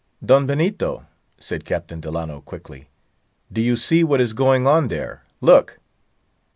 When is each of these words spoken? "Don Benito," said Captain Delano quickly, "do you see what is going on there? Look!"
"Don 0.25 0.47
Benito," 0.47 1.05
said 1.37 1.63
Captain 1.63 1.99
Delano 1.99 2.41
quickly, 2.41 2.87
"do 3.53 3.61
you 3.61 3.75
see 3.75 4.03
what 4.03 4.19
is 4.19 4.33
going 4.33 4.65
on 4.65 4.87
there? 4.87 5.21
Look!" 5.41 5.77